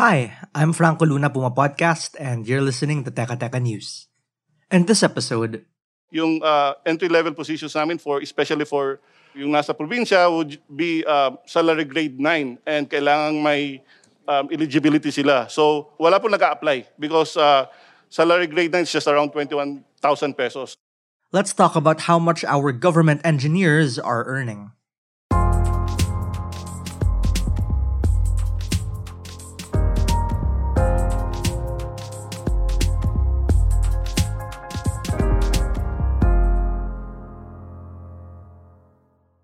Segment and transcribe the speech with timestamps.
[0.00, 4.08] Hi, I'm Franco Luna Puma Podcast, and you're listening to Teka Teka News.
[4.72, 5.68] In this episode,
[6.08, 9.04] yung uh, entry-level positions namin for, especially for
[9.36, 13.84] yung nasa probinsya would be uh, salary grade 9 and kailangan may
[14.24, 15.52] um, eligibility sila.
[15.52, 17.68] So wala po nag-a-apply because uh,
[18.08, 19.84] salary grade 9 is just around 21,000
[20.32, 20.76] pesos.
[21.32, 24.70] let's talk about how much our government engineers are earning.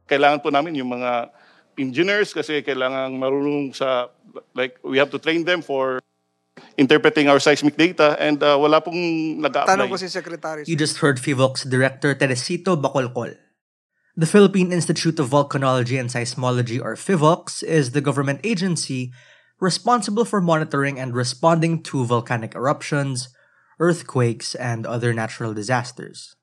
[0.08, 1.30] Kailangan po namin yung mga
[1.78, 4.10] engineers kasi kailangan marunong sa,
[4.56, 6.00] like, we have to train them for
[6.74, 8.98] interpreting our seismic data and uh, wala pong
[9.38, 9.78] nag-a-apply.
[9.78, 10.66] Tanong ko si Secretary.
[10.66, 13.36] You just heard FIVOX Director Teresito Bacolcol.
[14.18, 19.14] The Philippine Institute of Volcanology and Seismology, or FIVOX, is the government agency
[19.60, 23.30] responsible for monitoring and responding to volcanic eruptions,
[23.78, 26.34] earthquakes, and other natural disasters.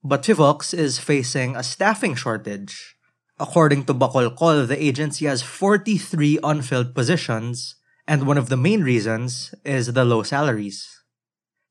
[0.00, 2.96] But FIVOX is facing a staffing shortage.
[3.36, 7.76] According to Bacolcol, the agency has 43 unfilled positions,
[8.08, 10.88] and one of the main reasons is the low salaries.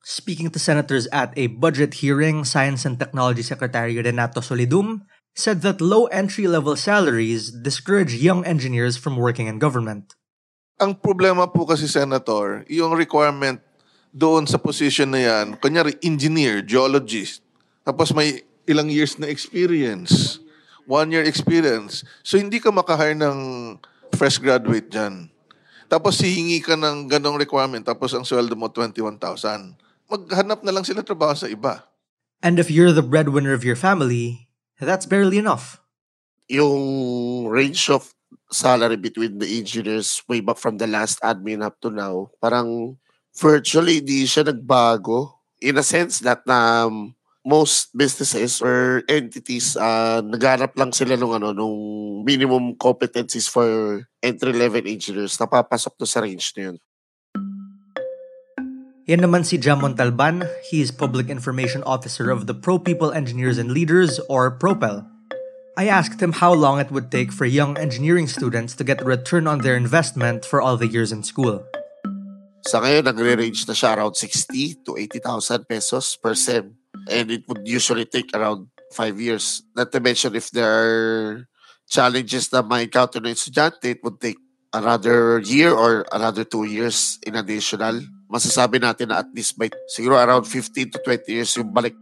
[0.06, 5.82] Speaking to senators at a budget hearing, Science and Technology Secretary Renato Solidum said that
[5.82, 10.14] low entry level salaries discourage young engineers from working in government.
[10.78, 13.58] Ang problema po kasi, Senator, yung requirement
[14.14, 17.42] doon sa position na yan, kunyari engineer, geologist,
[17.82, 20.38] tapos may ilang years na experience,
[20.84, 22.06] one year experience.
[22.22, 23.38] So hindi ka makahire ng
[24.14, 25.32] fresh graduate dyan.
[25.90, 29.74] Tapos hihingi ka ng ganong requirement, tapos ang sweldo mo 21,000.
[30.06, 31.82] Maghanap na lang sila trabaho sa iba.
[32.40, 34.48] And if you're the breadwinner of your family,
[34.78, 35.80] that's barely enough.
[36.50, 38.10] yung range of
[38.50, 42.98] salary between the engineers way back from the last admin up to now, parang
[43.30, 47.14] virtually di siya nagbago in a sense that um,
[47.44, 51.76] most businesses or entities uh, naghanap lang sila nung ano nung
[52.24, 56.76] minimum competencies for entry level engineers napapasok to sa range na yun.
[59.10, 60.46] Yan naman si Jam Montalban.
[60.70, 65.02] He's Public Information Officer of the Pro People Engineers and Leaders, or PROPEL.
[65.74, 69.08] I asked him how long it would take for young engineering students to get a
[69.08, 71.58] return on their investment for all the years in school.
[72.70, 76.79] Sa ngayon, nagre-range na siya around 60 to 80,000 pesos per sem.
[77.08, 79.62] And it would usually take around 5 years.
[79.76, 81.46] Not to mention if there are
[81.88, 84.38] challenges na may encounter ng estudyante, it would take
[84.74, 88.02] another year or another 2 years in additional.
[88.30, 91.98] Masasabi natin na at least by siguro around 15 to 20 years yung balik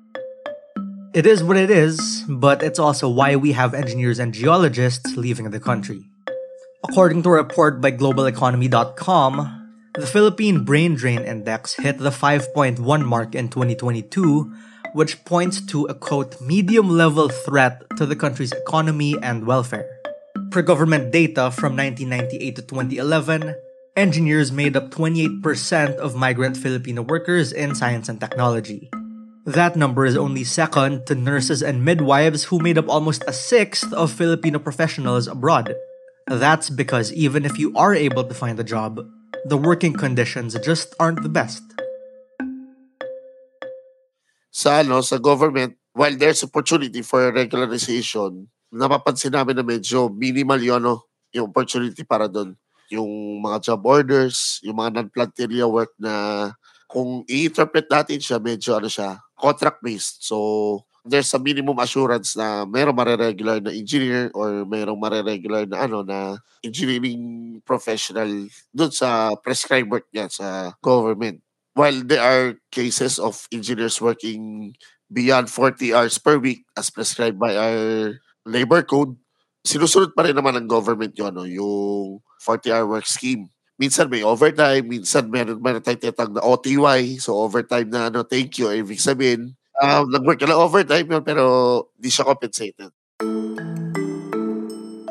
[1.17, 5.49] It is what it is, but it's also why we have engineers and geologists leaving
[5.49, 6.05] the country.
[6.85, 9.33] According to a report by globaleconomy.com,
[9.97, 14.53] the Philippine Brain Drain Index hit the 5.1 mark in 2022,
[14.99, 19.87] which points to a quote medium level threat to the country's economy and welfare.
[20.51, 23.55] Per government data from 1998 to 2011,
[23.97, 28.91] engineers made up 28% of migrant Filipino workers in science and technology.
[29.47, 33.93] That number is only second to nurses and midwives who made up almost a sixth
[33.93, 35.77] of Filipino professionals abroad.
[36.27, 38.99] That's because even if you are able to find a job,
[39.47, 41.62] the working conditions just aren't the best.
[44.58, 50.78] Sa ano sa government while there's opportunity for regularization napapansin namin na medyo minimal yung
[50.82, 50.94] ano
[51.31, 52.58] yung opportunity para doon
[52.90, 56.50] yung mga job orders yung mga non-planteria work na
[56.90, 62.66] kung i-interpret natin siya medyo ano siya contract based so there's a minimum assurance na
[62.66, 66.34] mayroong mareregular na engineer or mayroong mareregular na ano na
[66.66, 68.28] engineering professional
[68.75, 71.38] doon sa prescribed work niya sa government
[71.79, 74.75] while there are cases of engineers working
[75.07, 79.15] beyond 40 hours per week as prescribed by our labor code,
[79.63, 83.47] sinusunod pa rin naman ng government yun, no, yung 40-hour work scheme.
[83.79, 88.67] Minsan may overtime, minsan meron, meron tayong na OTY, so overtime na ano, thank you,
[88.75, 92.91] ibig sabihin, um, nag-work lang overtime yun, pero di siya compensated.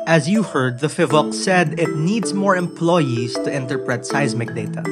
[0.04, 4.84] As you heard, the FIVOC said it needs more employees to interpret seismic data.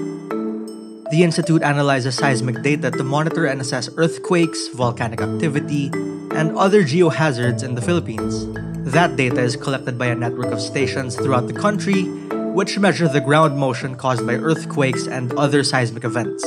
[1.07, 5.87] The Institute analyzes seismic data to monitor and assess earthquakes, volcanic activity,
[6.35, 8.43] and other geohazards in the Philippines.
[8.91, 12.11] That data is collected by a network of stations throughout the country,
[12.51, 16.43] which measure the ground motion caused by earthquakes and other seismic events.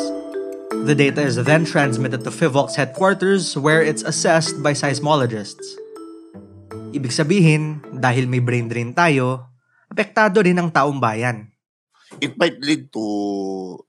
[0.83, 5.63] The data is then transmitted to FIVOC's headquarters, where it's assessed by seismologists.
[6.91, 9.56] Ibig sabihin, dahil may brain drain tayo,
[9.88, 11.47] apektado rin ang taong bayan.
[12.17, 13.06] It might lead to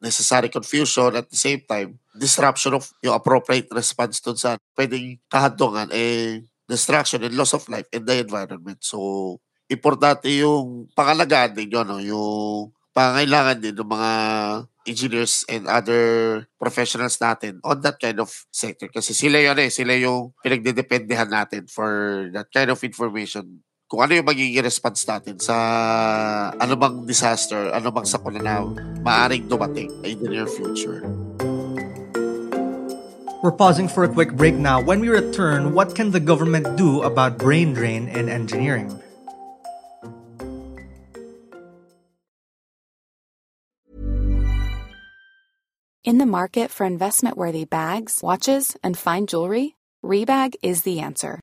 [0.04, 5.88] necessary confusion at the same time, disruption of yung appropriate response dun sa pwedeng kahadungan,
[5.88, 8.84] eh, destruction and loss of life in the environment.
[8.84, 9.40] So,
[9.70, 11.96] importante yung pangalagaan din no?
[11.96, 14.12] yung pangailangan din ng mga
[14.88, 16.02] engineers and other
[16.58, 18.90] professionals natin on that kind of sector.
[18.90, 23.62] Kasi sila yun eh, sila yung pinagdedependehan natin for that kind of information.
[23.90, 25.56] Kung ano yung magiging response natin sa
[26.54, 28.62] ano bang disaster, ano bang sakuna na
[29.02, 31.02] maaring dumating in the near future.
[33.42, 34.78] We're pausing for a quick break now.
[34.78, 38.94] When we return, what can the government do about brain drain in engineering?
[46.06, 49.74] In the market for investment worthy bags, watches, and fine jewelry,
[50.06, 51.42] Rebag is the answer.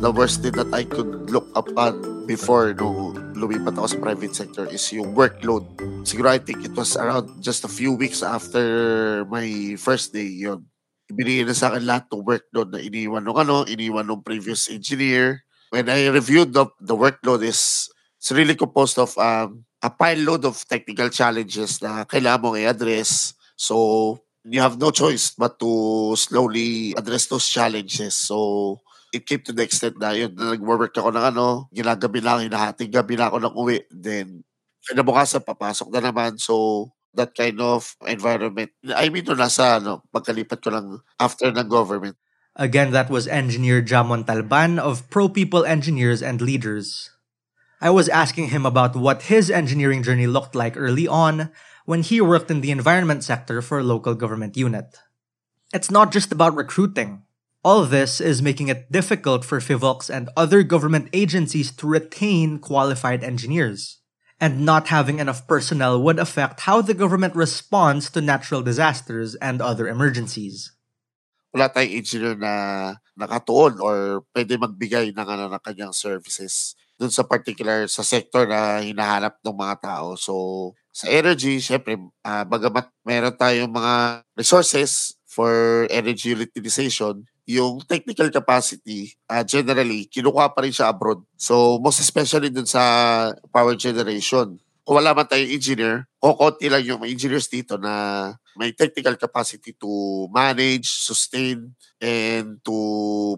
[0.00, 4.64] The worst thing that I could look upon before no lumipat ako sa private sector
[4.68, 5.68] is yung workload.
[6.08, 8.64] Siguro I think it was around just a few weeks after
[9.28, 10.64] my first day yon.
[11.12, 15.44] Ibinigay na sa akin lahat ng workload na iniwan ng ano, iniwan ng previous engineer.
[15.68, 20.44] When I reviewed the, the workload is it's really composed of um, a pile load
[20.48, 23.34] of technical challenges na kailangan mong i-address.
[23.56, 28.16] So, you have no choice but to slowly address those challenges.
[28.16, 28.80] So,
[29.12, 32.90] it came to the extent na yun, na nag-work ako ng ano, ginagabi lang, hinahating
[32.90, 33.78] gabi na ako ng uwi.
[33.90, 34.46] Then,
[34.86, 36.38] kinabukasan, papasok na naman.
[36.38, 38.70] So, that kind of environment.
[38.86, 40.86] I mean, no, nasa, ano, pagkalipat ko lang
[41.18, 42.14] after ng government.
[42.54, 47.10] Again, that was engineer Jamon Talban of Pro People Engineers and Leaders.
[47.80, 51.50] I was asking him about what his engineering journey looked like early on
[51.86, 54.98] when he worked in the environment sector for a local government unit.
[55.72, 57.22] It's not just about recruiting.
[57.60, 63.20] All this is making it difficult for FIVOX and other government agencies to retain qualified
[63.20, 64.00] engineers.
[64.40, 69.60] And not having enough personnel would affect how the government responds to natural disasters and
[69.60, 70.72] other emergencies.
[71.52, 72.54] Wala tayong engineer na
[73.12, 78.80] nakatuon or pwede magbigay ng, ano, ng kanyang services dun sa particular sa sector na
[78.80, 80.16] hinahanap ng mga tao.
[80.16, 80.32] So,
[80.96, 89.10] sa energy, syempre, uh, bagamat meron tayong mga resources for energy utilization, yung technical capacity,
[89.26, 91.26] uh, generally, kinukuha pa rin siya abroad.
[91.34, 92.82] So, most especially dun sa
[93.50, 94.62] power generation.
[94.86, 100.26] Kung wala man tayong engineer, kukunti lang yung engineers dito na may technical capacity to
[100.30, 102.76] manage, sustain, and to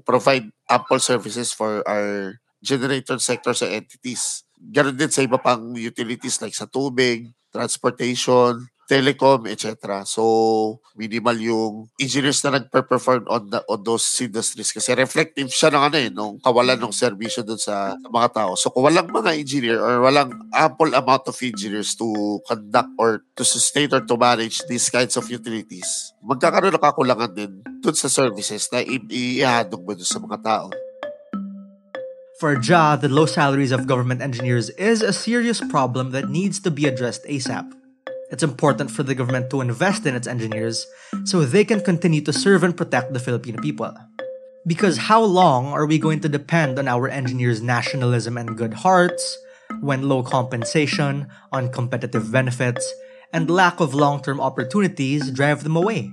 [0.04, 4.46] provide ample services for our generator sectors and entities.
[4.56, 10.04] Ganon din sa iba pang utilities like sa tubig, transportation, telecom, etc.
[10.04, 15.82] So, minimal yung engineers na nagpe-perform on, the, on those industries kasi reflective siya ng
[15.88, 18.52] ano eh, nung kawalan ng serbisyo dun sa, mga tao.
[18.52, 22.04] So, kung walang mga engineer or walang ample amount of engineers to
[22.44, 27.64] conduct or to sustain or to manage these kinds of utilities, magkakaroon ng kakulangan din
[27.80, 30.68] dun sa services na i- ihandog mo dun sa mga tao.
[32.36, 36.74] For Ja, the low salaries of government engineers is a serious problem that needs to
[36.74, 37.81] be addressed ASAP.
[38.32, 40.86] It's important for the government to invest in its engineers
[41.24, 43.92] so they can continue to serve and protect the Filipino people.
[44.66, 49.36] Because how long are we going to depend on our engineers' nationalism and good hearts
[49.80, 52.82] when low compensation, uncompetitive benefits,
[53.32, 56.10] and lack of long term opportunities drive them away?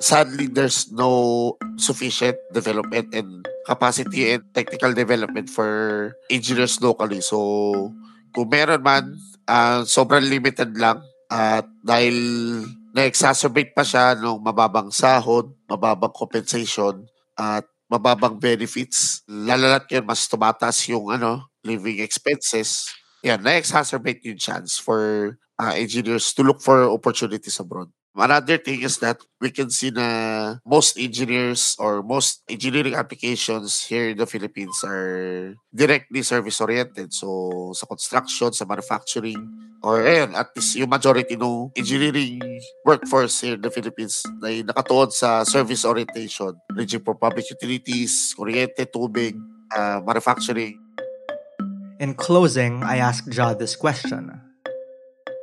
[0.00, 7.20] sadly there's no sufficient development and capacity and technical development for engineers locally.
[7.20, 7.92] So,
[8.34, 9.04] kung meron man,
[9.48, 11.02] uh, sobrang limited lang.
[11.26, 12.16] At dahil
[12.94, 17.04] na-exacerbate pa siya ng mababang sahod, mababang compensation,
[17.36, 22.88] at mababang benefits, lalalat yun, mas tumataas yung ano, living expenses.
[23.20, 27.90] Yan, na-exacerbate yung chance for uh, engineers to look for opportunities abroad.
[28.16, 34.08] Another thing is that we can see na most engineers or most engineering applications here
[34.08, 37.12] in the Philippines are directly service-oriented.
[37.12, 39.36] So, sa construction, sa manufacturing,
[39.84, 42.40] or ayun, at least yung majority ng engineering
[42.88, 48.88] workforce here in the Philippines ay nakatuon sa service orientation, ranging for public utilities, kuryente,
[48.88, 49.36] tubig,
[49.76, 50.80] uh, manufacturing.
[52.00, 54.40] In closing, I asked Ja this question.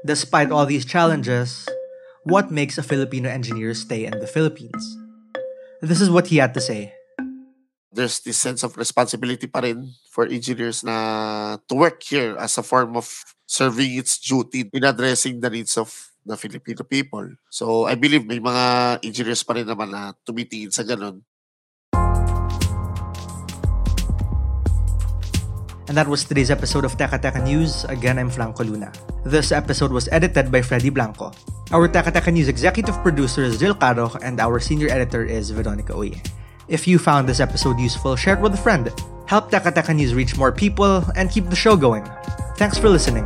[0.01, 1.69] Despite all these challenges,
[2.23, 4.97] what makes a Filipino engineer stay in the Philippines?
[5.83, 6.95] This is what he had to say.
[7.93, 12.65] There's this sense of responsibility pa rin for engineers na to work here as a
[12.65, 13.05] form of
[13.45, 15.91] serving its duty in addressing the needs of
[16.25, 17.27] the Filipino people.
[17.51, 21.21] So I believe may mga engineers pa rin naman na tumitingin sa ganun.
[25.85, 27.83] And that was today's episode of Teka Teka News.
[27.85, 29.12] Again, I'm Franco Luna.
[29.23, 31.31] This episode was edited by Freddy Blanco.
[31.71, 36.19] Our Teka News executive producer is Jill Caro, and our senior editor is Veronica Uy.
[36.67, 38.91] If you found this episode useful, share it with a friend.
[39.25, 42.03] Help Teka News reach more people and keep the show going.
[42.59, 43.23] Thanks for listening.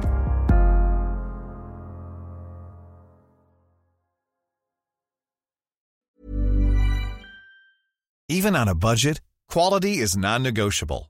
[8.29, 11.09] Even on a budget, quality is non-negotiable.